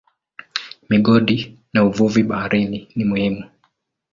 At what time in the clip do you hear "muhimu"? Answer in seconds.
3.05-3.43